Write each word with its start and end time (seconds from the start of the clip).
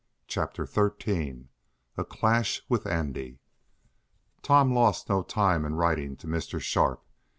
Chapter 0.25 0.65
Thirteen 0.65 1.49
A 1.95 2.03
Clash 2.03 2.63
with 2.67 2.87
Andy 2.87 3.37
Tom 4.41 4.73
lost 4.73 5.09
no 5.09 5.21
time 5.21 5.63
in 5.63 5.75
writing 5.75 6.15
to 6.15 6.27
Mr. 6.27 6.59
Sharp. 6.59 7.05